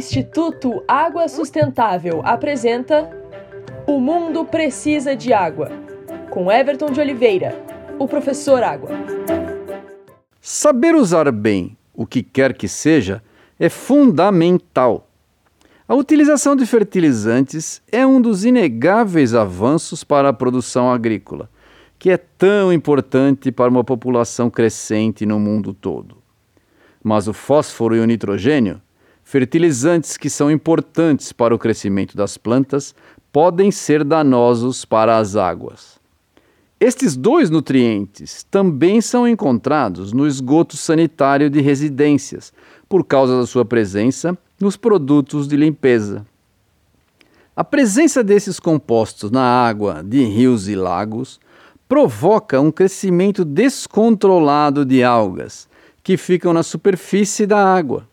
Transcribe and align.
Instituto 0.00 0.82
Água 0.88 1.28
Sustentável 1.28 2.22
apresenta 2.24 3.10
O 3.86 4.00
Mundo 4.00 4.46
Precisa 4.46 5.14
de 5.14 5.30
Água, 5.30 5.70
com 6.30 6.50
Everton 6.50 6.90
de 6.90 6.98
Oliveira, 6.98 7.62
o 7.98 8.08
professor 8.08 8.62
Água. 8.62 8.88
Saber 10.40 10.94
usar 10.94 11.30
bem 11.30 11.76
o 11.92 12.06
que 12.06 12.22
quer 12.22 12.54
que 12.54 12.66
seja 12.66 13.22
é 13.58 13.68
fundamental. 13.68 15.06
A 15.86 15.94
utilização 15.94 16.56
de 16.56 16.64
fertilizantes 16.64 17.82
é 17.92 18.06
um 18.06 18.22
dos 18.22 18.46
inegáveis 18.46 19.34
avanços 19.34 20.02
para 20.02 20.30
a 20.30 20.32
produção 20.32 20.90
agrícola, 20.90 21.50
que 21.98 22.08
é 22.08 22.16
tão 22.16 22.72
importante 22.72 23.52
para 23.52 23.70
uma 23.70 23.84
população 23.84 24.48
crescente 24.48 25.26
no 25.26 25.38
mundo 25.38 25.74
todo. 25.74 26.16
Mas 27.04 27.28
o 27.28 27.34
fósforo 27.34 27.94
e 27.94 28.00
o 28.00 28.06
nitrogênio 28.06 28.80
fertilizantes 29.30 30.16
que 30.16 30.28
são 30.28 30.50
importantes 30.50 31.30
para 31.30 31.54
o 31.54 31.58
crescimento 31.58 32.16
das 32.16 32.36
plantas 32.36 32.92
podem 33.30 33.70
ser 33.70 34.02
danosos 34.02 34.84
para 34.84 35.18
as 35.18 35.36
águas. 35.36 36.00
Estes 36.80 37.14
dois 37.16 37.48
nutrientes 37.48 38.42
também 38.50 39.00
são 39.00 39.28
encontrados 39.28 40.12
no 40.12 40.26
esgoto 40.26 40.76
sanitário 40.76 41.48
de 41.48 41.60
residências, 41.60 42.52
por 42.88 43.04
causa 43.04 43.38
da 43.38 43.46
sua 43.46 43.64
presença 43.64 44.36
nos 44.60 44.76
produtos 44.76 45.46
de 45.46 45.56
limpeza. 45.56 46.26
A 47.54 47.62
presença 47.62 48.24
desses 48.24 48.58
compostos 48.58 49.30
na 49.30 49.44
água 49.44 50.02
de 50.04 50.24
rios 50.24 50.68
e 50.68 50.74
lagos 50.74 51.38
provoca 51.88 52.60
um 52.60 52.72
crescimento 52.72 53.44
descontrolado 53.44 54.84
de 54.84 55.04
algas 55.04 55.68
que 56.02 56.16
ficam 56.16 56.52
na 56.52 56.64
superfície 56.64 57.46
da 57.46 57.64
água. 57.64 58.09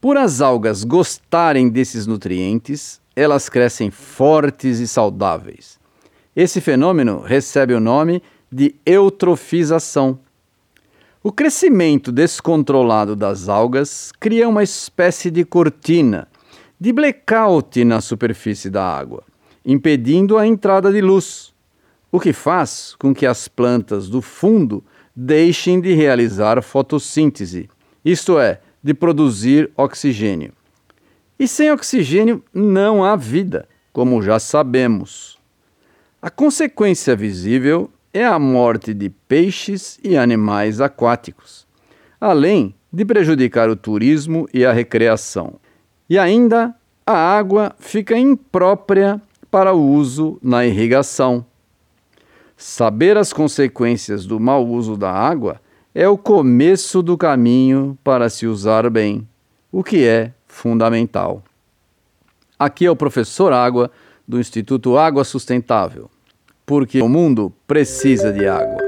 Por 0.00 0.16
as 0.16 0.40
algas 0.40 0.84
gostarem 0.84 1.68
desses 1.68 2.06
nutrientes, 2.06 3.00
elas 3.16 3.48
crescem 3.48 3.90
fortes 3.90 4.78
e 4.78 4.86
saudáveis. 4.86 5.76
Esse 6.36 6.60
fenômeno 6.60 7.20
recebe 7.20 7.74
o 7.74 7.80
nome 7.80 8.22
de 8.50 8.76
eutrofização. 8.86 10.20
O 11.20 11.32
crescimento 11.32 12.12
descontrolado 12.12 13.16
das 13.16 13.48
algas 13.48 14.12
cria 14.20 14.48
uma 14.48 14.62
espécie 14.62 15.32
de 15.32 15.44
cortina, 15.44 16.28
de 16.78 16.92
blackout 16.92 17.82
na 17.84 18.00
superfície 18.00 18.70
da 18.70 18.84
água, 18.84 19.24
impedindo 19.66 20.38
a 20.38 20.46
entrada 20.46 20.92
de 20.92 21.00
luz, 21.00 21.52
o 22.12 22.20
que 22.20 22.32
faz 22.32 22.94
com 23.00 23.12
que 23.12 23.26
as 23.26 23.48
plantas 23.48 24.08
do 24.08 24.22
fundo 24.22 24.84
deixem 25.14 25.80
de 25.80 25.92
realizar 25.92 26.62
fotossíntese, 26.62 27.68
isto 28.04 28.38
é, 28.38 28.60
de 28.88 28.94
produzir 28.94 29.70
oxigênio. 29.76 30.50
E 31.38 31.46
sem 31.46 31.70
oxigênio 31.70 32.42
não 32.54 33.04
há 33.04 33.16
vida, 33.16 33.68
como 33.92 34.22
já 34.22 34.38
sabemos. 34.38 35.38
A 36.22 36.30
consequência 36.30 37.14
visível 37.14 37.90
é 38.14 38.24
a 38.24 38.38
morte 38.38 38.94
de 38.94 39.10
peixes 39.10 40.00
e 40.02 40.16
animais 40.16 40.80
aquáticos, 40.80 41.66
além 42.18 42.74
de 42.90 43.04
prejudicar 43.04 43.68
o 43.68 43.76
turismo 43.76 44.48
e 44.54 44.64
a 44.64 44.72
recreação. 44.72 45.56
E 46.08 46.18
ainda 46.18 46.74
a 47.04 47.12
água 47.12 47.76
fica 47.78 48.16
imprópria 48.16 49.20
para 49.50 49.74
o 49.74 49.86
uso 49.86 50.38
na 50.42 50.64
irrigação. 50.64 51.44
Saber 52.56 53.18
as 53.18 53.34
consequências 53.34 54.24
do 54.24 54.40
mau 54.40 54.66
uso 54.66 54.96
da 54.96 55.12
água 55.12 55.60
é 56.00 56.08
o 56.08 56.16
começo 56.16 57.02
do 57.02 57.18
caminho 57.18 57.98
para 58.04 58.30
se 58.30 58.46
usar 58.46 58.88
bem, 58.88 59.26
o 59.72 59.82
que 59.82 60.06
é 60.06 60.32
fundamental. 60.46 61.42
Aqui 62.56 62.86
é 62.86 62.90
o 62.90 62.94
professor 62.94 63.52
Água 63.52 63.90
do 64.26 64.38
Instituto 64.38 64.96
Água 64.96 65.24
Sustentável, 65.24 66.08
porque 66.64 67.02
o 67.02 67.08
mundo 67.08 67.52
precisa 67.66 68.32
de 68.32 68.46
água. 68.46 68.78